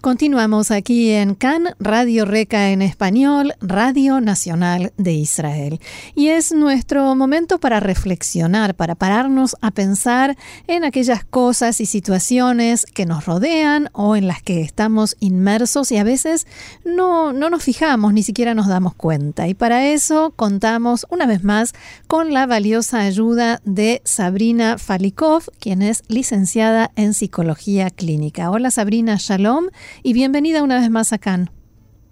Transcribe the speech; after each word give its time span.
Continuamos 0.00 0.70
aquí 0.70 1.10
en 1.10 1.34
CAN, 1.34 1.74
Radio 1.80 2.24
Reca 2.24 2.70
en 2.70 2.82
español, 2.82 3.54
Radio 3.60 4.20
Nacional 4.20 4.92
de 4.96 5.12
Israel. 5.12 5.80
Y 6.14 6.28
es 6.28 6.52
nuestro 6.52 7.16
momento 7.16 7.58
para 7.58 7.80
reflexionar, 7.80 8.76
para 8.76 8.94
pararnos 8.94 9.56
a 9.60 9.72
pensar 9.72 10.36
en 10.68 10.84
aquellas 10.84 11.24
cosas 11.24 11.80
y 11.80 11.86
situaciones 11.86 12.86
que 12.86 13.06
nos 13.06 13.26
rodean 13.26 13.90
o 13.92 14.14
en 14.14 14.28
las 14.28 14.40
que 14.40 14.60
estamos 14.60 15.16
inmersos 15.18 15.90
y 15.90 15.96
a 15.96 16.04
veces 16.04 16.46
no, 16.84 17.32
no 17.32 17.50
nos 17.50 17.64
fijamos, 17.64 18.12
ni 18.12 18.22
siquiera 18.22 18.54
nos 18.54 18.68
damos 18.68 18.94
cuenta. 18.94 19.48
Y 19.48 19.54
para 19.54 19.88
eso 19.88 20.32
contamos 20.36 21.06
una 21.10 21.26
vez 21.26 21.42
más 21.42 21.74
con 22.06 22.32
la 22.32 22.46
valiosa 22.46 23.00
ayuda 23.00 23.60
de 23.64 24.00
Sabrina 24.04 24.78
Falikov, 24.78 25.42
quien 25.58 25.82
es 25.82 26.04
licenciada 26.06 26.92
en 26.94 27.14
Psicología 27.14 27.90
Clínica. 27.90 28.52
Hola 28.52 28.70
Sabrina, 28.70 29.16
shalom 29.18 29.66
y 30.02 30.12
bienvenida 30.12 30.62
una 30.62 30.76
vez 30.80 30.90
más 30.90 31.12
a 31.12 31.18
Cannes. 31.18 31.50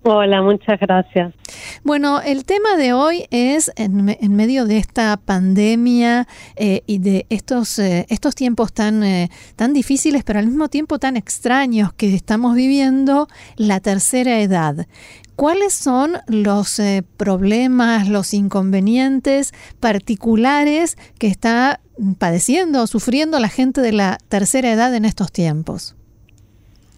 Hola, 0.08 0.40
muchas 0.40 0.78
gracias. 0.78 1.34
Bueno, 1.82 2.20
el 2.20 2.44
tema 2.44 2.76
de 2.76 2.92
hoy 2.92 3.24
es 3.32 3.72
en, 3.74 4.04
medio 4.36 4.64
de 4.64 4.78
esta 4.78 5.16
pandemia 5.16 6.28
eh, 6.54 6.82
y 6.86 6.98
de 6.98 7.26
estos, 7.28 7.80
eh, 7.80 8.06
estos 8.08 8.36
tiempos 8.36 8.72
tan, 8.72 9.02
eh, 9.02 9.30
tan 9.56 9.72
difíciles, 9.72 10.22
pero 10.22 10.38
al 10.38 10.46
mismo 10.46 10.68
tiempo 10.68 11.00
tan 11.00 11.16
extraños 11.16 11.92
que 11.92 12.14
estamos 12.14 12.54
viviendo, 12.54 13.26
la 13.56 13.80
tercera 13.80 14.38
edad. 14.38 14.86
¿Cuáles 15.34 15.74
son 15.74 16.18
los 16.28 16.80
problemas, 17.16 18.08
los 18.08 18.32
inconvenientes 18.32 19.52
particulares 19.80 20.96
que 21.18 21.26
está 21.26 21.80
padeciendo 22.18 22.82
o 22.82 22.86
sufriendo 22.86 23.40
la 23.40 23.48
gente 23.48 23.80
de 23.80 23.90
la 23.90 24.18
tercera 24.28 24.70
edad 24.70 24.94
en 24.94 25.04
estos 25.04 25.32
tiempos? 25.32 25.96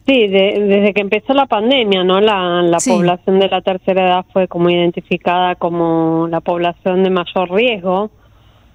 Sí, 0.09 0.27
desde 0.27 0.95
que 0.95 1.03
empezó 1.03 1.35
la 1.35 1.45
pandemia, 1.45 2.03
¿no? 2.03 2.19
La, 2.19 2.79
población 2.83 3.41
de 3.41 3.49
la 3.49 3.61
tercera 3.61 4.07
edad 4.07 4.25
fue 4.33 4.49
como 4.49 4.71
identificada 4.71 5.55
como 5.57 6.27
la 6.31 6.41
población 6.41 7.05
de 7.05 7.11
mayor 7.11 7.51
riesgo. 7.51 8.11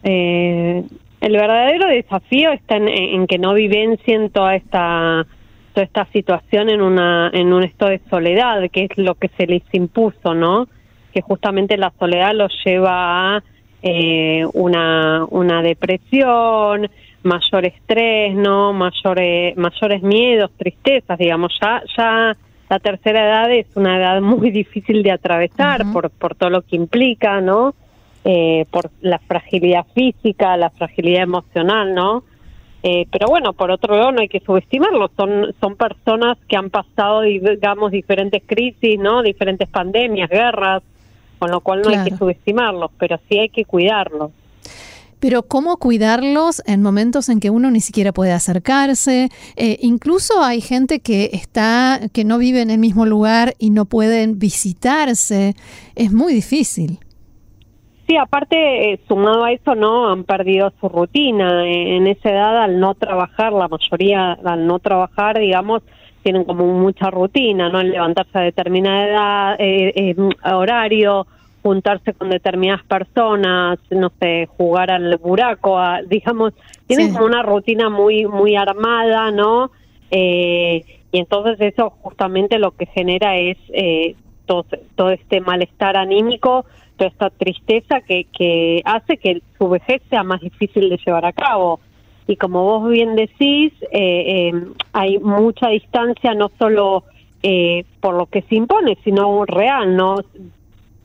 Eh, 0.04 0.84
el 1.22 1.32
verdadero 1.32 1.88
desafío 1.88 2.52
está 2.52 2.78
en, 2.78 3.26
que 3.26 3.40
no 3.40 3.56
vivencien 3.56 4.30
toda 4.30 4.56
esta 4.56 5.26
toda 5.74 5.86
esta 5.86 6.06
situación 6.14 6.70
en 6.70 6.84
una 6.84 7.32
en 7.34 7.52
un 7.52 7.64
estado 7.64 7.90
de 7.90 8.02
soledad, 8.12 8.70
que 8.72 8.84
es 8.84 8.98
lo 8.98 9.16
que 9.16 9.30
se 9.36 9.48
les 9.48 9.64
impuso, 9.72 10.36
¿no? 10.36 10.68
Que 11.12 11.22
justamente 11.22 11.78
la 11.78 11.92
soledad 11.98 12.36
los 12.36 12.54
lleva 12.64 13.38
a 13.38 13.44
eh, 13.82 14.46
una 14.54 15.26
una 15.32 15.64
depresión, 15.64 16.92
mayor 17.24 17.66
estrés, 17.66 18.36
¿no? 18.36 18.74
Mayores, 18.74 19.58
mayores 19.58 20.04
miedos, 20.04 20.52
tristezas, 20.58 21.18
digamos, 21.18 21.54
ya, 21.62 21.82
ya 21.98 22.38
la 22.70 22.80
tercera 22.80 23.26
edad 23.26 23.52
es 23.52 23.68
una 23.76 23.98
edad 23.98 24.22
muy 24.22 24.52
difícil 24.62 25.04
de 25.04 25.12
atravesar 25.12 25.92
por, 25.92 26.10
por 26.10 26.36
todo 26.36 26.50
lo 26.50 26.62
que 26.62 26.76
implica, 26.76 27.42
¿no? 27.42 27.76
Eh, 28.26 28.66
por 28.72 28.90
la 29.02 29.20
fragilidad 29.20 29.86
física, 29.94 30.56
la 30.56 30.70
fragilidad 30.70 31.24
emocional, 31.24 31.94
¿no? 31.94 32.24
Eh, 32.82 33.06
pero 33.12 33.28
bueno, 33.28 33.54
por 33.54 33.72
otro 33.72 33.96
lado 33.96 34.12
no 34.12 34.22
hay 34.22 34.28
que 34.28 34.42
subestimarlo, 34.42 35.10
son, 35.16 35.54
son 35.60 35.76
personas 35.76 36.38
que 36.48 36.58
han 36.58 36.70
pasado, 36.70 37.22
digamos, 37.22 37.92
diferentes 37.92 38.44
crisis, 38.46 39.00
¿no? 39.00 39.24
Diferentes 39.24 39.70
pandemias, 39.70 40.30
guerras, 40.30 40.84
con 41.40 41.52
lo 41.52 41.62
cual 41.62 41.82
no 41.82 41.90
hay 41.90 42.10
que 42.10 42.18
subestimarlos, 42.18 42.92
pero 42.98 43.20
sí 43.30 43.40
hay 43.40 43.50
que 43.50 43.66
cuidarlos. 43.66 44.32
Pero 45.24 45.44
¿cómo 45.44 45.78
cuidarlos 45.78 46.62
en 46.68 46.82
momentos 46.82 47.30
en 47.30 47.40
que 47.40 47.50
uno 47.50 47.72
ni 47.72 47.80
siquiera 47.80 48.12
puede 48.12 48.34
acercarse? 48.34 49.30
Eh, 49.56 49.78
incluso 49.80 50.44
hay 50.44 50.60
gente 50.60 51.00
que 51.00 51.30
está, 51.32 52.02
que 52.12 52.26
no 52.26 52.38
vive 52.38 52.62
en 52.62 52.70
el 52.70 52.78
mismo 52.78 53.06
lugar 53.06 53.54
y 53.58 53.70
no 53.70 53.86
pueden 53.86 54.38
visitarse. 54.38 55.54
Es 55.96 56.12
muy 56.12 56.34
difícil. 56.34 57.00
Sí, 58.06 58.18
aparte, 58.18 58.92
eh, 58.92 59.00
sumado 59.08 59.46
a 59.46 59.54
eso, 59.54 59.76
¿no? 59.76 60.12
Han 60.12 60.26
perdido 60.26 60.74
su 60.82 60.90
rutina. 60.90 61.66
Eh, 61.68 61.96
en 61.96 62.08
esa 62.08 62.30
edad, 62.30 62.62
al 62.62 62.82
no 62.82 62.94
trabajar, 62.94 63.54
la 63.54 63.70
mayoría, 63.70 64.34
al 64.34 64.68
no 64.68 64.80
trabajar, 64.80 65.40
digamos, 65.40 65.84
tienen 66.22 66.44
como 66.44 66.66
mucha 66.66 67.10
rutina, 67.10 67.70
¿no? 67.70 67.80
En 67.80 67.92
levantarse 67.92 68.38
a 68.38 68.42
determinada 68.42 69.56
edad, 69.56 70.54
horario, 70.54 71.28
juntarse 71.64 72.14
con 72.14 72.30
determinadas 72.30 72.84
personas, 72.84 73.80
no 73.90 74.12
sé, 74.20 74.48
jugar 74.58 74.92
al 74.92 75.18
buraco, 75.18 75.80
digamos, 76.08 76.54
tienen 76.88 77.14
como 77.14 77.26
una 77.26 77.42
rutina 77.42 77.90
muy 77.90 78.26
muy 78.26 78.58
armada, 78.58 79.32
¿no? 79.32 79.72
Eh, 80.12 80.84
y 81.12 81.18
entonces 81.20 81.60
eso 81.62 81.92
justamente 82.02 82.60
lo 82.60 82.72
que 82.72 82.86
genera 82.88 83.38
es 83.38 83.58
eh, 83.70 84.16
todo, 84.46 84.66
todo 84.96 85.12
este 85.12 85.40
malestar 85.40 85.96
anímico, 85.96 86.66
toda 86.98 87.10
esta 87.10 87.30
tristeza 87.30 88.02
que, 88.02 88.26
que 88.38 88.82
hace 88.84 89.16
que 89.18 89.42
su 89.58 89.70
vejez 89.70 90.02
sea 90.10 90.24
más 90.24 90.42
difícil 90.42 90.90
de 90.90 90.98
llevar 90.98 91.26
a 91.26 91.32
cabo. 91.32 91.80
Y 92.28 92.36
como 92.36 92.64
vos 92.64 92.90
bien 92.90 93.16
decís, 93.16 93.74
eh, 93.92 94.52
hay 94.92 95.18
mucha 95.20 95.70
distancia, 95.70 96.34
no 96.34 96.52
solo 96.60 97.06
por 98.00 98.16
lo 98.16 98.28
que 98.28 98.42
se 98.44 98.56
impone, 98.56 98.98
sino 99.04 99.44
real, 99.44 99.98
¿no? 99.98 100.16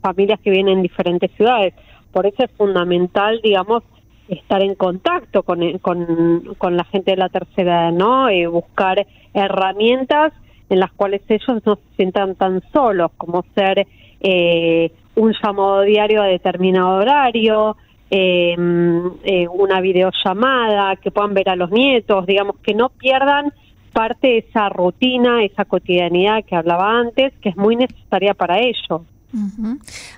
Familias 0.01 0.41
que 0.41 0.51
vienen 0.51 0.79
en 0.79 0.83
diferentes 0.83 1.31
ciudades. 1.33 1.75
Por 2.13 2.27
eso 2.27 2.45
es 2.45 2.51
fundamental, 2.53 3.41
digamos, 3.43 3.83
estar 4.29 4.63
en 4.63 4.75
contacto 4.75 5.43
con, 5.43 5.79
con, 5.79 6.77
la 6.77 6.85
gente 6.85 7.13
de 7.13 7.17
la 7.17 7.29
tercera 7.29 7.89
edad, 7.89 7.93
¿no? 7.93 8.29
Eh, 8.29 8.47
buscar 8.47 9.07
herramientas 9.33 10.33
en 10.69 10.81
las 10.81 10.93
cuales 10.93 11.23
ellos 11.29 11.63
no 11.65 11.77
se 11.77 11.97
sientan 11.97 12.35
tan 12.35 12.63
solos, 12.73 13.11
como 13.17 13.45
ser 13.55 13.87
eh, 14.21 14.93
un 15.15 15.35
llamado 15.43 15.83
diario 15.83 16.23
a 16.23 16.27
determinado 16.27 16.99
horario, 16.99 17.77
em, 18.11 19.11
eh, 19.25 19.49
una 19.49 19.81
videollamada, 19.81 20.97
que 20.97 21.11
puedan 21.11 21.35
ver 21.35 21.49
a 21.49 21.57
los 21.57 21.71
nietos, 21.71 22.27
digamos, 22.27 22.57
que 22.63 22.75
no 22.75 22.91
pierdan 22.91 23.53
parte 23.93 24.29
de 24.29 24.39
esa 24.39 24.69
rutina, 24.69 25.43
esa 25.43 25.65
cotidianidad 25.65 26.45
que 26.45 26.55
hablaba 26.55 26.99
antes, 27.01 27.33
que 27.41 27.49
es 27.49 27.57
muy 27.57 27.77
necesaria 27.77 28.35
para 28.35 28.59
ellos. 28.59 29.03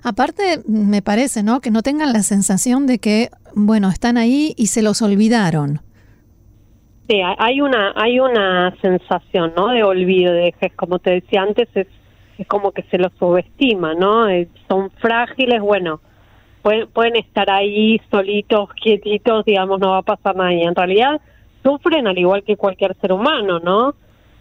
Aparte, 0.03 0.63
me 0.67 1.03
parece, 1.03 1.43
¿no? 1.43 1.61
Que 1.61 1.71
no 1.71 1.83
tengan 1.83 2.13
la 2.13 2.23
sensación 2.23 2.87
de 2.87 2.99
que, 2.99 3.31
bueno, 3.55 3.89
están 3.89 4.17
ahí 4.17 4.55
y 4.57 4.69
se 4.69 4.83
los 4.83 5.03
olvidaron. 5.03 5.81
Sí, 7.09 7.21
hay 7.39 7.61
una, 7.61 7.93
hay 7.97 8.21
una 8.21 8.75
sensación, 8.81 9.53
¿no? 9.57 9.69
De 9.69 9.83
olvido, 9.83 10.33
de 10.33 10.55
como 10.77 11.01
te 11.01 11.11
decía 11.11 11.43
antes, 11.43 11.69
es, 11.75 11.89
es 12.39 12.47
como 12.47 12.71
que 12.71 12.83
se 12.85 12.99
los 12.99 13.13
subestima, 13.19 13.95
¿no? 13.95 14.29
Eh, 14.29 14.49
son 14.69 14.91
frágiles, 14.93 15.61
bueno, 15.61 16.01
pueden, 16.63 16.89
pueden 16.89 17.17
estar 17.17 17.51
ahí 17.51 18.01
solitos, 18.13 18.69
quietitos, 18.81 19.45
digamos, 19.45 19.81
no 19.81 19.91
va 19.91 19.99
a 19.99 20.03
pasar 20.03 20.37
nada. 20.37 20.53
Y 20.53 20.63
en 20.63 20.75
realidad 20.75 21.21
sufren 21.65 22.07
al 22.07 22.17
igual 22.17 22.45
que 22.45 22.57
cualquier 22.57 22.95
ser 23.01 23.13
humano, 23.13 23.59
¿no? 23.59 23.91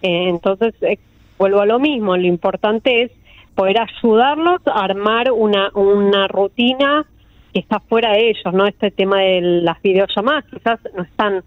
Eh, 0.03 0.29
entonces, 0.29 0.75
eh, 0.81 0.99
vuelvo 1.39 1.61
a 1.61 1.65
lo 1.65 1.79
mismo, 1.79 2.15
lo 2.15 2.27
importante 2.27 3.01
es 3.01 3.11
poder 3.59 3.75
ayudarlos 3.77 4.61
a 4.67 4.85
armar 4.85 5.33
una, 5.33 5.69
una 5.73 6.29
rutina 6.29 7.05
que 7.53 7.59
está 7.59 7.81
fuera 7.81 8.13
de 8.13 8.29
ellos, 8.29 8.53
¿no? 8.53 8.65
Este 8.65 8.89
tema 8.89 9.19
de 9.19 9.41
las 9.41 9.81
videollamadas, 9.81 10.45
quizás 10.45 10.79
no 10.95 11.03
están 11.03 11.43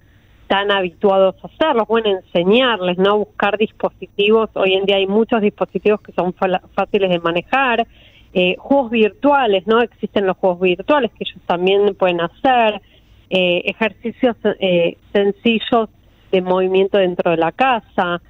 tan 0.46 0.70
habituados 0.70 1.36
a 1.42 1.46
hacerlos, 1.46 1.88
bueno, 1.88 2.10
enseñarles, 2.10 2.98
¿no? 2.98 3.16
Buscar 3.16 3.56
dispositivos, 3.56 4.50
hoy 4.52 4.74
en 4.74 4.84
día 4.84 4.96
hay 4.96 5.06
muchos 5.06 5.40
dispositivos 5.40 6.02
que 6.02 6.12
son 6.12 6.34
fáciles 6.34 7.08
de 7.08 7.18
manejar, 7.18 7.86
eh, 8.34 8.56
juegos 8.58 8.90
virtuales, 8.90 9.66
¿no? 9.66 9.80
Existen 9.80 10.26
los 10.26 10.36
juegos 10.36 10.60
virtuales 10.60 11.12
que 11.12 11.24
ellos 11.24 11.40
también 11.46 11.94
pueden 11.94 12.20
hacer, 12.20 12.82
eh, 13.30 13.62
ejercicios 13.64 14.36
eh, 14.60 14.98
sencillos 15.14 15.88
de 16.30 16.42
movimiento 16.42 16.98
dentro 16.98 17.30
de 17.30 17.38
la 17.38 17.52
casa, 17.52 18.20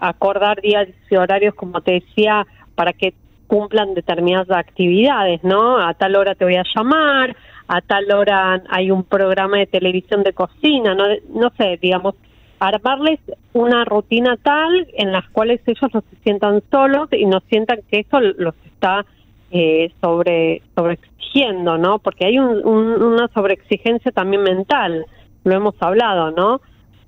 acordar 0.00 0.60
días 0.60 0.88
y 1.08 1.14
horarios, 1.14 1.54
como 1.54 1.80
te 1.80 1.92
decía, 1.92 2.44
para 2.78 2.92
que 2.92 3.12
cumplan 3.48 3.94
determinadas 3.94 4.56
actividades, 4.56 5.42
¿no? 5.42 5.78
A 5.78 5.94
tal 5.94 6.14
hora 6.14 6.36
te 6.36 6.44
voy 6.44 6.54
a 6.54 6.62
llamar, 6.76 7.34
a 7.66 7.80
tal 7.80 8.08
hora 8.12 8.62
hay 8.70 8.92
un 8.92 9.02
programa 9.02 9.58
de 9.58 9.66
televisión 9.66 10.22
de 10.22 10.32
cocina, 10.32 10.94
no, 10.94 11.06
no 11.34 11.50
sé, 11.58 11.76
digamos, 11.82 12.14
armarles 12.60 13.18
una 13.52 13.84
rutina 13.84 14.36
tal 14.36 14.86
en 14.96 15.10
las 15.10 15.28
cuales 15.30 15.60
ellos 15.66 15.90
no 15.92 16.02
se 16.02 16.16
sientan 16.22 16.62
solos 16.70 17.08
y 17.10 17.26
no 17.26 17.40
sientan 17.48 17.80
que 17.90 17.98
eso 17.98 18.20
los 18.20 18.54
está 18.64 19.04
eh, 19.50 19.90
sobre 20.00 20.62
sobreexigiendo, 20.76 21.78
¿no? 21.78 21.98
Porque 21.98 22.26
hay 22.26 22.38
un, 22.38 22.64
una 22.64 23.26
sobreexigencia 23.34 24.12
también 24.12 24.44
mental, 24.44 25.04
lo 25.42 25.52
hemos 25.52 25.74
hablado, 25.80 26.30
¿no? 26.30 26.60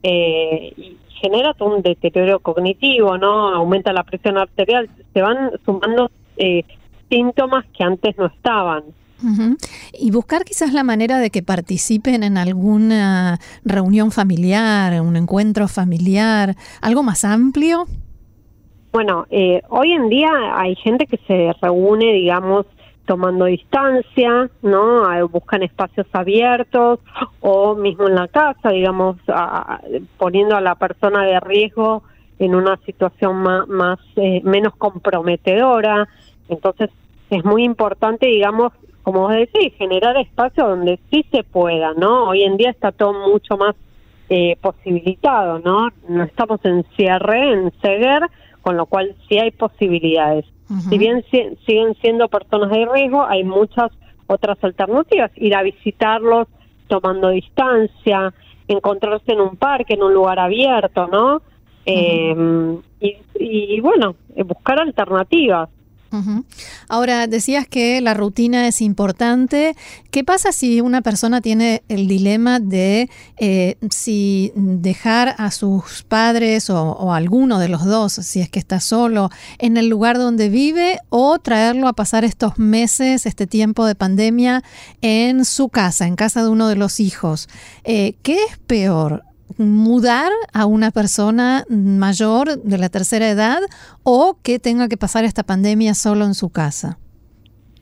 Eh, 0.03 0.97
genera 1.21 1.55
todo 1.55 1.77
un 1.77 1.83
deterioro 1.83 2.41
cognitivo, 2.41 3.19
¿no? 3.19 3.55
Aumenta 3.55 3.93
la 3.93 4.05
presión 4.05 4.39
arterial, 4.39 4.89
se 5.13 5.21
van 5.21 5.51
sumando 5.65 6.11
eh, 6.37 6.65
síntomas 7.09 7.67
que 7.77 7.85
antes 7.85 8.17
no 8.17 8.27
estaban. 8.27 8.85
Y 9.93 10.11
buscar 10.13 10.45
quizás 10.45 10.73
la 10.73 10.83
manera 10.83 11.19
de 11.19 11.29
que 11.29 11.43
participen 11.43 12.23
en 12.23 12.39
alguna 12.39 13.39
reunión 13.67 14.13
familiar, 14.13 14.99
un 15.03 15.15
encuentro 15.15 15.69
familiar, 15.69 16.57
algo 16.81 17.03
más 17.03 17.23
amplio. 17.27 17.85
Bueno, 18.93 19.27
eh, 19.31 19.61
hoy 19.69 19.93
en 19.93 20.09
día 20.09 20.31
hay 20.55 20.75
gente 20.77 21.07
que 21.07 21.19
se 21.27 21.53
reúne, 21.61 22.15
digamos, 22.15 22.65
tomando 23.07 23.47
distancia, 23.47 24.49
¿no? 24.63 25.29
Buscan 25.29 25.63
espacios 25.63 26.07
abiertos 26.13 27.01
o 27.41 27.75
mismo 27.75 28.09
en 28.09 28.15
la 28.15 28.29
casa, 28.29 28.71
digamos, 28.71 29.17
poniendo 30.19 30.57
a 30.57 30.61
la 30.61 30.75
persona 30.77 31.25
de 31.25 31.41
riesgo 31.41 32.03
en 32.39 32.55
una 32.55 32.77
situación 32.87 33.37
más, 33.37 33.99
eh, 34.17 34.41
menos 34.45 34.75
comprometedora. 34.77 36.09
Entonces 36.49 36.91
es 37.31 37.45
muy 37.45 37.65
importante, 37.65 38.27
digamos, 38.27 38.73
como 39.03 39.21
vos 39.21 39.33
decís, 39.33 39.75
generar 39.77 40.17
espacios 40.17 40.69
donde 40.69 40.99
sí 41.11 41.25
se 41.31 41.43
pueda, 41.45 41.93
¿no? 41.95 42.29
Hoy 42.29 42.43
en 42.43 42.57
día 42.57 42.71
está 42.71 42.93
todo 42.93 43.13
mucho 43.29 43.57
más 43.57 43.75
eh, 44.29 44.57
posibilitado, 44.61 45.59
¿no? 45.59 45.89
No 46.09 46.23
estamos 46.23 46.65
en 46.65 46.85
cierre, 46.97 47.53
en 47.53 47.73
ceguer, 47.83 48.23
con 48.63 48.77
lo 48.77 48.87
cual 48.87 49.15
sí 49.29 49.39
hay 49.39 49.51
posibilidades. 49.51 50.45
Si 50.89 50.99
bien 50.99 51.25
siguen 51.31 51.95
siendo 52.01 52.29
personas 52.29 52.71
de 52.71 52.87
riesgo, 52.87 53.25
hay 53.27 53.43
muchas 53.43 53.91
otras 54.29 54.57
alternativas. 54.63 55.33
Ir 55.35 55.55
a 55.57 55.63
visitarlos 55.63 56.47
tomando 56.87 57.31
distancia, 57.31 58.33
encontrarse 58.69 59.33
en 59.33 59.41
un 59.41 59.57
parque, 59.57 59.95
en 59.95 60.03
un 60.03 60.15
lugar 60.15 60.39
abierto, 60.39 61.09
¿no? 61.09 61.43
eh, 61.87 62.79
y, 63.01 63.17
y, 63.35 63.81
bueno, 63.81 64.15
buscar 64.45 64.81
alternativas. 64.81 65.69
Ahora, 66.89 67.27
decías 67.27 67.69
que 67.69 68.01
la 68.01 68.15
rutina 68.15 68.67
es 68.67 68.81
importante. 68.81 69.77
¿Qué 70.11 70.25
pasa 70.25 70.51
si 70.53 70.81
una 70.81 71.03
persona 71.03 71.41
tiene 71.41 71.83
el 71.89 72.09
dilema 72.09 72.59
de 72.59 73.09
eh, 73.37 73.77
si 73.91 74.53
dejar 74.55 75.37
a 75.39 75.51
sus 75.51 76.03
padres 76.03 76.69
o, 76.71 77.13
alguno 77.13 77.59
de 77.59 77.69
los 77.69 77.85
dos, 77.85 78.13
si 78.15 78.41
es 78.41 78.49
que 78.49 78.59
está 78.59 78.81
solo, 78.81 79.31
en 79.59 79.77
el 79.77 79.89
lugar 79.89 80.19
donde 80.19 80.49
vive 80.49 80.99
o 81.11 81.39
traerlo 81.39 81.87
a 81.87 81.93
pasar 81.93 82.25
estos 82.25 82.59
meses, 82.59 83.27
este 83.27 83.47
tiempo 83.47 83.87
de 83.87 83.95
pandemia, 83.95 84.63
en 85.03 85.45
su 85.45 85.69
casa, 85.69 86.07
en 86.07 86.17
casa 86.17 86.43
de 86.43 86.49
uno 86.49 86.69
de 86.69 86.77
los 86.77 86.99
hijos? 86.99 87.49
Eh, 87.85 88.15
¿Qué 88.23 88.35
es 88.35 88.59
peor? 88.67 89.25
Mudar 89.59 90.31
a 90.53 90.67
una 90.67 90.91
persona 90.91 91.65
mayor 91.69 92.63
de 92.63 92.79
la 92.79 92.89
tercera 92.89 93.29
edad 93.29 93.61
o 94.03 94.37
que 94.43 94.59
tenga 94.59 94.89
que 94.89 94.97
pasar 94.97 95.25
esta 95.25 95.43
pandemia 95.43 95.95
solo 95.95 96.25
en 96.25 96.35
su 96.35 96.51
casa? 96.51 96.99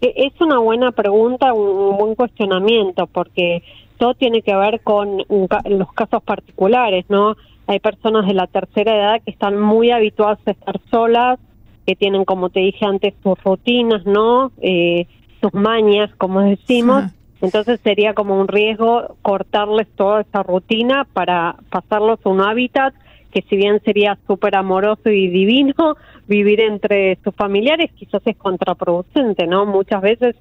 E, 0.01 0.13
es 0.17 0.41
una 0.41 0.59
buena 0.59 0.93
pregunta, 0.93 1.53
un 1.53 1.97
buen 1.97 2.15
cuestionamiento, 2.15 3.07
porque 3.07 3.63
todo 3.99 4.15
tiene 4.15 4.43
que 4.43 4.55
ver 4.55 4.81
con 4.83 5.19
los 5.29 5.93
casos 5.93 6.23
particulares, 6.23 7.05
¿no? 7.09 7.37
Hay 7.67 7.81
personas 7.81 8.27
de 8.27 8.35
la 8.35 8.47
tercera 8.47 8.95
edad 8.95 9.23
que 9.25 9.31
están 9.31 9.61
muy 9.61 9.91
habituadas 9.91 10.39
a 10.47 10.53
estar 10.53 10.81
solas, 10.91 11.39
que 11.87 11.97
tienen, 11.97 12.25
como 12.25 12.49
te 12.51 12.61
dije 12.61 12.85
antes, 12.85 13.15
sus 13.23 13.43
rutinas, 13.43 14.05
¿no? 14.07 14.53
Eh, 14.63 15.07
sus 15.41 15.53
mañas, 15.53 16.11
como 16.17 16.41
decimos, 16.41 17.05
entonces 17.41 17.81
sería 17.83 18.15
como 18.15 18.41
un 18.41 18.49
riesgo 18.49 19.17
cortarles 19.23 19.87
toda 19.97 20.23
esa 20.23 20.43
rutina 20.43 21.07
para 21.13 21.57
pasarlos 21.71 22.19
a 22.25 22.29
un 22.29 22.41
hábitat 22.41 22.95
que 23.33 23.43
si 23.43 23.57
bien 23.57 23.81
sería 23.85 24.19
súper 24.27 24.57
amoroso 24.57 25.11
y 25.11 25.29
divino, 25.29 25.97
vivir 26.27 26.61
entre 26.61 27.19
sus 27.23 27.35
familiares 27.35 27.91
quizás 27.95 28.23
es 28.25 28.37
contraproducente, 28.37 29.47
¿no? 29.47 29.67
Muchas 29.67 30.01
veces, 30.03 30.37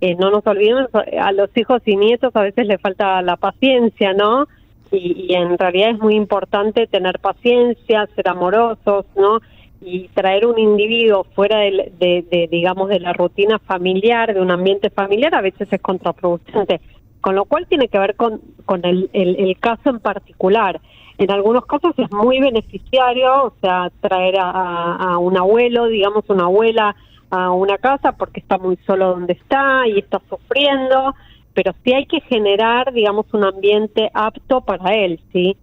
eh, 0.00 0.14
no 0.14 0.30
nos 0.30 0.46
olvidemos, 0.46 0.88
a 0.94 1.32
los 1.32 1.50
hijos 1.56 1.82
y 1.86 1.96
nietos 1.96 2.34
a 2.36 2.42
veces 2.42 2.66
les 2.66 2.80
falta 2.80 3.22
la 3.22 3.36
paciencia, 3.36 4.12
¿no? 4.12 4.46
Y, 4.92 5.26
y 5.28 5.34
en 5.34 5.58
realidad 5.58 5.90
es 5.90 5.98
muy 5.98 6.14
importante 6.14 6.86
tener 6.86 7.18
paciencia, 7.18 8.06
ser 8.14 8.28
amorosos, 8.28 9.06
¿no? 9.16 9.40
Y 9.80 10.08
traer 10.08 10.46
un 10.46 10.58
individuo 10.58 11.24
fuera 11.34 11.58
de, 11.60 12.48
digamos, 12.50 12.88
de 12.88 13.00
la 13.00 13.12
rutina 13.12 13.58
familiar, 13.58 14.34
de 14.34 14.40
un 14.40 14.50
ambiente 14.50 14.90
familiar, 14.90 15.34
a 15.34 15.40
veces 15.40 15.68
es 15.70 15.80
contraproducente. 15.80 16.80
Con 17.20 17.34
lo 17.34 17.44
cual 17.44 17.66
tiene 17.66 17.88
que 17.88 17.98
ver 17.98 18.14
con, 18.14 18.40
con 18.64 18.84
el, 18.84 19.10
el, 19.12 19.56
caso 19.58 19.90
en 19.90 20.00
particular. 20.00 20.80
En 21.18 21.30
algunos 21.30 21.66
casos 21.66 21.94
es 21.98 22.10
muy 22.12 22.40
beneficiario, 22.40 23.44
o 23.44 23.54
sea, 23.60 23.90
traer 24.00 24.38
a, 24.38 24.94
a, 24.94 25.18
un 25.18 25.36
abuelo, 25.36 25.86
digamos, 25.86 26.24
una 26.28 26.44
abuela 26.44 26.94
a 27.30 27.50
una 27.50 27.78
casa 27.78 28.12
porque 28.12 28.40
está 28.40 28.58
muy 28.58 28.78
solo 28.86 29.08
donde 29.08 29.32
está 29.32 29.88
y 29.88 29.98
está 29.98 30.20
sufriendo, 30.28 31.14
pero 31.54 31.74
sí 31.82 31.92
hay 31.92 32.06
que 32.06 32.20
generar, 32.20 32.92
digamos, 32.92 33.26
un 33.32 33.44
ambiente 33.44 34.10
apto 34.14 34.60
para 34.60 34.94
él, 34.94 35.18
¿sí? 35.32 35.56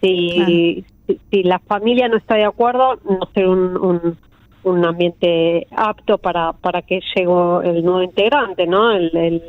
Si, 0.00 0.84
si, 1.06 1.42
la 1.42 1.58
familia 1.58 2.08
no 2.08 2.16
está 2.16 2.36
de 2.36 2.44
acuerdo, 2.44 2.98
no 3.04 3.20
ser 3.34 3.48
un, 3.48 4.16
un, 4.64 4.84
ambiente 4.84 5.66
apto 5.76 6.18
para, 6.18 6.52
para 6.52 6.82
que 6.82 7.00
llegue 7.14 7.30
el 7.64 7.84
nuevo 7.84 8.02
integrante, 8.02 8.66
¿no? 8.66 8.92
El, 8.92 9.42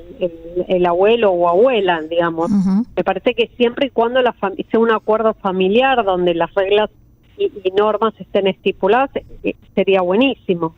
el, 0.68 0.86
abuelo 0.86 1.31
o 1.31 1.48
abuela, 1.48 2.02
digamos. 2.02 2.50
Me 2.96 3.04
parece 3.04 3.34
que 3.34 3.50
siempre 3.56 3.88
y 3.88 3.90
cuando 3.90 4.22
la 4.22 4.36
sea 4.40 4.80
un 4.80 4.92
acuerdo 4.92 5.34
familiar 5.36 6.04
donde 6.04 6.34
las 6.34 6.54
reglas 6.54 6.90
y, 7.38 7.50
normas 7.78 8.13
estén 8.19 8.48
estipuladas, 8.48 9.12
eh, 9.44 9.56
sería 9.74 10.02
buenísimo. 10.02 10.75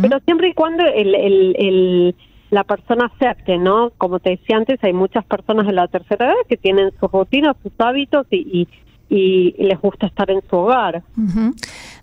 Pero 0.00 0.20
siempre 0.20 0.48
y 0.50 0.54
cuando 0.54 0.84
el, 0.84 1.16
el, 1.16 2.14
la 2.50 2.62
persona 2.62 3.06
acepte, 3.12 3.58
¿no? 3.58 3.90
Como 3.98 4.20
te 4.20 4.30
decía 4.30 4.56
antes, 4.56 4.78
hay 4.84 4.92
muchas 4.92 5.24
personas 5.24 5.66
de 5.66 5.72
la 5.72 5.88
tercera 5.88 6.26
edad 6.26 6.46
que 6.48 6.56
tienen 6.56 6.92
sus 7.00 7.10
rutinas, 7.10 7.56
sus 7.60 7.72
hábitos 7.78 8.24
y 8.30 8.36
y 8.36 8.68
les 9.08 9.80
gusta 9.80 10.06
estar 10.06 10.30
en 10.30 10.40
su 10.48 10.56
hogar. 10.56 11.02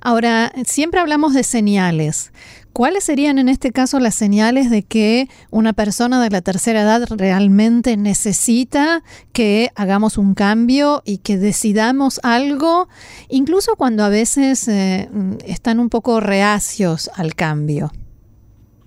Ahora, 0.01 0.51
siempre 0.65 0.99
hablamos 0.99 1.33
de 1.33 1.43
señales. 1.43 2.31
¿Cuáles 2.73 3.03
serían 3.03 3.37
en 3.37 3.49
este 3.49 3.71
caso 3.71 3.99
las 3.99 4.15
señales 4.15 4.69
de 4.69 4.83
que 4.83 5.27
una 5.49 5.73
persona 5.73 6.23
de 6.23 6.29
la 6.29 6.41
tercera 6.41 6.81
edad 6.81 7.01
realmente 7.17 7.97
necesita 7.97 9.01
que 9.33 9.69
hagamos 9.75 10.17
un 10.17 10.35
cambio 10.35 11.01
y 11.05 11.17
que 11.17 11.35
decidamos 11.35 12.21
algo, 12.23 12.87
incluso 13.29 13.75
cuando 13.75 14.03
a 14.05 14.09
veces 14.09 14.69
eh, 14.69 15.09
están 15.45 15.81
un 15.81 15.89
poco 15.89 16.21
reacios 16.21 17.11
al 17.17 17.35
cambio? 17.35 17.91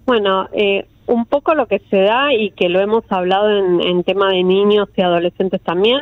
Bueno, 0.07 0.49
eh, 0.55 0.87
un 1.07 1.27
poco 1.27 1.55
lo 1.55 1.67
que 1.67 1.81
se 1.91 1.99
da 1.99 2.33
y 2.33 2.53
que 2.53 2.71
lo 2.71 2.81
hemos 2.81 3.05
hablado 3.11 3.51
en, 3.51 3.83
en 3.83 4.03
tema 4.03 4.31
de 4.31 4.45
niños 4.45 4.89
y 4.97 5.03
adolescentes 5.03 5.61
también, 5.61 6.01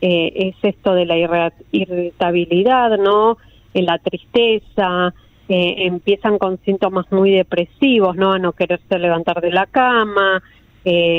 eh, 0.00 0.32
es 0.34 0.56
esto 0.62 0.94
de 0.94 1.04
la 1.04 1.50
irritabilidad, 1.72 2.96
¿no? 2.98 3.36
Eh, 3.74 3.82
la 3.82 3.98
tristeza, 3.98 5.12
eh, 5.48 5.74
empiezan 5.86 6.38
con 6.38 6.58
síntomas 6.64 7.10
muy 7.12 7.32
depresivos, 7.32 8.16
¿no? 8.16 8.32
A 8.32 8.38
no 8.38 8.52
quererse 8.52 8.98
levantar 8.98 9.42
de 9.42 9.50
la 9.50 9.66
cama, 9.66 10.42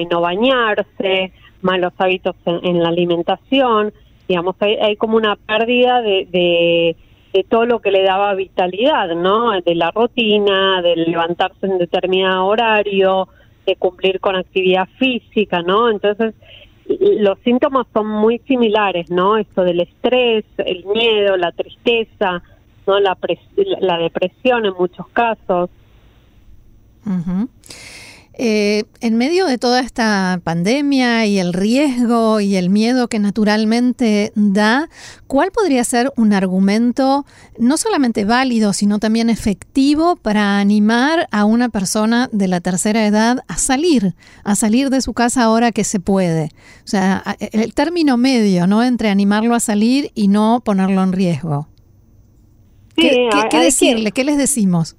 no 0.10 0.22
bañarse, 0.22 1.32
malos 1.62 1.94
hábitos 2.00 2.36
en, 2.46 2.82
la 2.82 2.90
alimentación, 2.90 3.94
digamos, 4.28 4.56
hay, 4.60 4.96
como 4.96 5.18
una 5.18 5.36
pérdida 5.36 6.02
de, 6.02 6.28
de, 6.32 6.96
de, 7.32 7.44
todo 7.44 7.68
lo 7.68 7.80
que 7.80 7.92
le 7.92 8.02
daba 8.02 8.34
vitalidad, 8.34 9.14
¿no? 9.16 9.52
De 9.62 9.76
la 9.76 9.92
rutina, 9.92 10.82
de 10.82 10.96
levantarse 10.96 11.68
en 11.68 11.78
determinado 11.78 12.48
horario, 12.48 13.28
de 13.68 13.76
cumplir 13.76 14.20
con 14.20 14.36
actividad 14.36 14.88
física, 14.98 15.62
¿no? 15.62 15.92
Entonces, 15.92 16.34
los 17.02 17.40
síntomas 17.40 17.88
son 17.94 18.08
muy 18.08 18.40
similares, 18.48 19.10
¿no? 19.10 19.38
Esto 19.38 19.64
del 19.64 19.80
estrés, 19.80 20.46
el 20.58 20.86
miedo, 20.86 21.36
la 21.36 21.52
tristeza, 21.52 22.44
¿no? 22.86 23.00
La, 23.00 23.18
la 23.80 23.98
depresión 23.98 24.66
en 24.66 24.74
muchos 24.74 25.08
casos. 25.10 25.72
Eh, 28.44 28.86
en 29.02 29.18
medio 29.18 29.46
de 29.46 29.60
toda 29.60 29.82
esta 29.82 30.42
pandemia 30.44 31.28
y 31.28 31.38
el 31.38 31.54
riesgo 31.54 32.40
y 32.40 32.56
el 32.56 32.72
miedo 32.72 33.08
que 33.08 33.20
naturalmente 33.20 34.32
da, 34.34 34.90
¿cuál 35.28 35.52
podría 35.52 35.84
ser 35.84 36.12
un 36.18 36.34
argumento 36.34 37.28
no 37.60 37.78
solamente 37.78 38.26
válido, 38.26 38.74
sino 38.74 38.98
también 38.98 39.30
efectivo 39.30 40.16
para 40.16 40.58
animar 40.58 41.28
a 41.30 41.46
una 41.46 41.70
persona 41.70 42.30
de 42.32 42.48
la 42.48 42.62
tercera 42.62 43.06
edad 43.06 43.44
a 43.48 43.60
salir, 43.60 44.16
a 44.44 44.56
salir 44.56 44.90
de 44.90 45.02
su 45.02 45.14
casa 45.14 45.44
ahora 45.44 45.72
que 45.72 45.84
se 45.84 46.00
puede? 46.00 46.50
O 46.84 46.88
sea, 46.88 47.24
el 47.40 47.76
término 47.76 48.18
medio, 48.18 48.66
¿no? 48.66 48.82
Entre 48.82 49.10
animarlo 49.10 49.54
a 49.54 49.60
salir 49.60 50.10
y 50.16 50.30
no 50.30 50.64
ponerlo 50.66 51.04
en 51.04 51.12
riesgo. 51.12 51.68
¿Qué, 52.96 53.60
decirle? 53.60 54.12
¿Qué 54.12 54.24
les 54.24 54.40
decimos? 54.40 54.96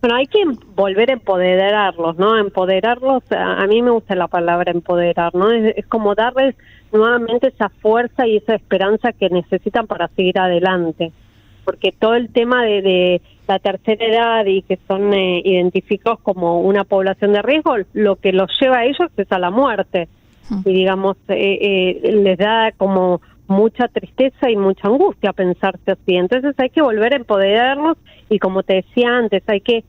Bueno, 0.00 0.16
hay 0.16 0.26
que 0.26 0.42
volver 0.74 1.10
a 1.10 1.14
empoderarlos, 1.14 2.16
¿no? 2.16 2.38
Empoderarlos, 2.38 3.22
a, 3.32 3.66
mí 3.66 3.82
me 3.82 3.90
gusta 3.90 4.14
la 4.14 4.28
palabra 4.28 4.72
empoderar, 4.72 5.34
¿no? 5.34 5.50
Es, 5.50 5.86
como 5.86 6.14
darles 6.14 6.56
nuevamente 6.90 7.48
esa 7.48 7.68
fuerza 7.68 8.26
y 8.26 8.38
esa 8.38 8.54
esperanza 8.54 9.12
que 9.12 9.28
necesitan 9.28 9.86
para 9.86 10.08
seguir 10.08 10.38
adelante. 10.38 11.12
Porque 11.64 11.92
todo 11.92 12.14
el 12.14 12.30
tema 12.32 12.64
de, 12.64 13.20
la 13.46 13.58
tercera 13.58 14.06
edad 14.06 14.46
y 14.46 14.62
que 14.62 14.78
son 14.86 15.12
eh, 15.12 15.42
identificados 15.44 16.20
como 16.20 16.60
una 16.60 16.84
población 16.84 17.32
de 17.32 17.42
riesgo, 17.42 17.76
lo 17.92 18.16
que 18.16 18.32
los 18.32 18.48
lleva 18.60 18.78
a 18.78 18.84
ellos 18.84 19.10
es 19.16 19.30
a 19.32 19.38
la 19.38 19.50
muerte. 19.50 20.08
Y 20.64 20.72
digamos, 20.72 21.16
eh, 21.28 22.00
eh, 22.02 22.12
les 22.12 22.36
da 22.36 22.72
como 22.76 23.20
mucha 23.50 23.88
tristeza 23.88 24.48
y 24.48 24.56
mucha 24.56 24.88
angustia 24.88 25.32
pensarse 25.32 25.90
así. 25.90 26.16
Entonces 26.16 26.54
hay 26.58 26.70
que 26.70 26.82
volver 26.82 27.12
a 27.12 27.16
empoderarnos 27.16 27.98
y 28.28 28.38
como 28.38 28.62
te 28.62 28.74
decía 28.74 29.08
antes, 29.16 29.42
hay 29.48 29.60
que 29.60 29.84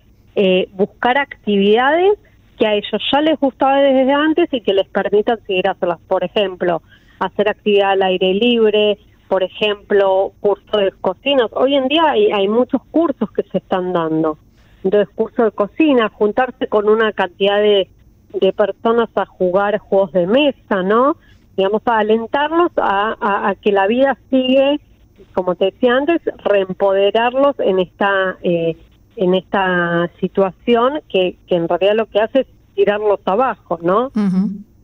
buscar 0.74 1.18
actividades 1.18 2.18
que 2.58 2.65
a 2.68 2.74
ellos 2.74 3.01
ya 3.12 3.22
les 3.22 3.39
gustaba 3.39 3.80
desde 3.82 4.12
antes 4.12 4.48
y 4.51 4.62
que 4.62 4.74
les 4.74 4.88
permitan 4.88 5.39
seguir 5.46 5.68
hacerlas. 5.68 6.00
Por 6.08 6.24
ejemplo, 6.24 6.82
hacer 7.20 7.50
actividad 7.50 7.91
al 7.91 8.03
aire 8.03 8.34
libre, 8.34 8.98
por 9.27 9.44
ejemplo, 9.44 10.34
cursos 10.39 10.82
de 10.82 10.91
cocina. 11.01 11.48
Hoy 11.51 11.75
en 11.75 11.88
día 11.88 12.03
hay, 12.08 12.32
hay 12.32 12.48
muchos 12.48 12.82
cursos 12.91 13.32
que 13.32 13.44
se 13.44 13.60
están 13.60 13.94
dando. 13.94 14.38
Entonces, 14.84 15.13
curso 15.15 15.44
de 15.44 15.51
cocina, 15.51 16.10
juntarse 16.10 16.68
con 16.68 16.89
una 16.89 17.13
cantidad 17.13 17.58
de, 17.58 17.88
de 18.34 18.53
personas 18.53 19.10
a 19.15 19.25
jugar 19.25 19.77
juegos 19.77 20.12
de 20.12 20.27
mesa, 20.27 20.84
¿no? 20.84 21.18
Digamos, 21.58 21.81
a 21.86 22.00
alentarlos 22.00 22.72
a, 22.77 23.50
a, 23.50 23.55
que 23.55 23.72
la 23.72 23.88
vida 23.88 24.17
sigue, 24.29 24.79
como 25.34 25.55
te 25.55 25.65
decía 25.65 25.96
antes, 25.96 26.22
reempoderarlos 26.43 27.60
en 27.60 27.79
esta, 27.79 28.38
eh, 28.41 28.77
en 29.15 29.34
esta 29.36 30.10
situación 30.20 31.01
que, 31.10 31.38
que 31.48 31.55
en 31.55 31.67
realidad 31.67 31.96
lo 31.96 32.05
que 32.08 32.20
hace 32.20 32.41
es 32.41 32.48
tirarlos 32.75 33.20
abajo, 33.25 33.79
¿no? 33.81 34.12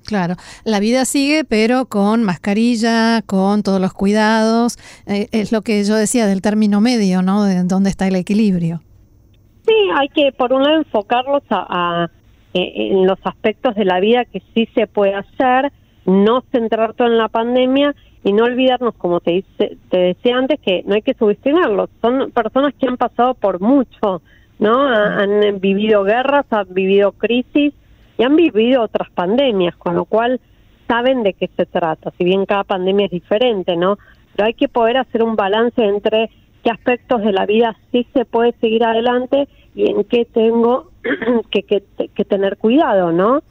Claro, 0.08 0.36
la 0.64 0.80
vida 0.80 1.04
sigue, 1.04 1.44
pero 1.44 1.86
con 1.86 2.24
mascarilla, 2.24 3.22
con 3.24 3.62
todos 3.62 3.82
los 3.82 3.94
cuidados. 3.94 4.78
Eh, 5.06 5.28
es 5.34 5.52
lo 5.52 5.64
que 5.64 5.84
yo 5.84 5.96
decía 5.96 6.28
del 6.28 6.42
término 6.42 6.80
medio, 6.80 7.22
¿no? 7.22 7.44
De 7.44 7.62
dónde 7.64 7.90
está 7.90 8.08
el 8.08 8.16
equilibrio. 8.16 8.82
Sí, 9.68 9.74
hay 9.96 10.08
que, 10.08 10.32
por 10.32 10.54
un 10.54 10.64
lado, 10.64 10.78
enfocarlos 10.78 11.44
a, 11.50 12.10
eh, 12.54 12.72
en 12.76 13.06
los 13.06 13.20
aspectos 13.26 13.76
de 13.76 13.84
la 13.84 14.00
vida 14.00 14.24
que 14.24 14.42
sí 14.54 14.70
se 14.74 14.88
puede 14.88 15.14
hacer, 15.14 15.74
no 16.08 16.44
centrar 16.52 16.94
todo 16.94 17.08
en 17.08 17.18
la 17.18 17.28
pandemia 17.28 17.94
y 18.24 18.34
no 18.34 18.46
olvidarnos, 18.46 18.96
como 18.96 19.20
te, 19.20 19.32
dice, 19.32 19.78
te 19.90 19.98
decía 19.98 20.38
antes, 20.38 20.60
que 20.60 20.84
no 20.86 20.96
hay 20.96 21.02
que 21.02 21.14
subestimarlos. 21.14 21.90
Son 22.02 22.32
personas 22.32 22.74
que 22.74 22.88
han 22.88 22.98
pasado 22.98 23.36
por 23.36 23.60
mucho, 23.60 24.22
¿no? 24.58 24.88
Han 24.88 25.60
vivido 25.60 26.04
guerras, 26.04 26.46
han 26.50 26.74
vivido 26.74 27.12
crisis 27.12 27.74
y 28.18 28.24
han 28.24 28.36
vivido 28.36 28.82
otras 28.82 29.10
pandemias, 29.12 29.76
con 29.76 29.96
lo 29.96 30.06
cual 30.06 30.40
saben 30.88 31.24
de 31.24 31.34
qué 31.34 31.50
se 31.56 31.66
trata, 31.66 32.12
si 32.18 32.24
bien 32.24 32.46
cada 32.46 32.64
pandemia 32.64 33.06
es 33.06 33.12
diferente, 33.12 33.76
¿no? 33.76 33.98
Pero 34.36 34.48
hay 34.48 34.54
que 34.54 34.70
poder 34.70 34.98
hacer 34.98 35.24
un 35.24 35.36
balance 35.36 35.84
entre 35.84 36.30
qué 36.68 36.72
aspectos 36.72 37.22
de 37.22 37.32
la 37.32 37.46
vida 37.46 37.78
sí 37.94 38.06
se 38.14 38.26
puede 38.26 38.54
seguir 38.60 38.84
adelante 38.84 39.48
y 39.74 39.90
en 39.90 40.04
qué 40.04 40.26
tengo 40.26 40.92
que, 41.50 41.64
que, 41.64 42.26
tener 42.26 42.58
cuidado, 42.58 43.14
¿no? 43.14 43.42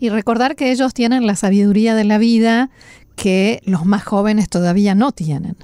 Y 0.00 0.08
recordar 0.08 0.56
que 0.56 0.72
ellos 0.72 0.92
tienen 0.92 1.28
la 1.28 1.36
sabiduría 1.36 1.94
de 1.94 2.02
la 2.02 2.18
vida 2.18 2.70
que 3.14 3.60
los 3.66 3.84
más 3.84 4.02
jóvenes 4.02 4.48
todavía 4.48 4.96
no 4.96 5.12
tienen. 5.12 5.54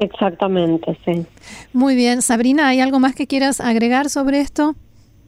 Exactamente, 0.00 0.98
sí. 1.04 1.24
Muy 1.72 1.94
bien, 1.94 2.20
Sabrina, 2.20 2.66
¿hay 2.66 2.80
algo 2.80 2.98
más 2.98 3.14
que 3.14 3.28
quieras 3.28 3.60
agregar 3.60 4.08
sobre 4.08 4.40
esto? 4.40 4.74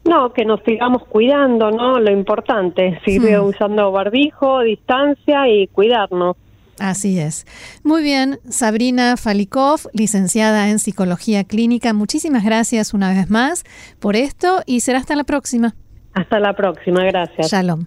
No, 0.04 0.32
que 0.32 0.44
nos 0.44 0.61
sigamos 0.64 1.04
cuidando, 1.04 1.70
¿no? 1.70 2.00
Lo 2.00 2.11
importante, 2.11 2.99
seguir 3.04 3.38
hmm. 3.38 3.44
usando 3.44 3.92
barbijo, 3.92 4.61
distancia 4.62 5.47
y 5.49 5.68
cuidarnos. 5.68 6.37
Así 6.80 7.18
es. 7.18 7.46
Muy 7.84 8.02
bien, 8.02 8.40
Sabrina 8.49 9.18
Falikov, 9.18 9.80
licenciada 9.92 10.70
en 10.70 10.78
Psicología 10.78 11.44
Clínica, 11.44 11.92
muchísimas 11.92 12.42
gracias 12.42 12.94
una 12.94 13.10
vez 13.10 13.28
más 13.28 13.64
por 14.00 14.16
esto 14.16 14.62
y 14.64 14.80
será 14.80 14.99
hasta 14.99 15.14
la 15.14 15.25
próxima. 15.25 15.75
Hasta 16.14 16.40
la 16.40 16.54
próxima, 16.54 17.04
gracias. 17.04 17.50
Shalom. 17.50 17.84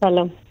Shalom. 0.00 0.43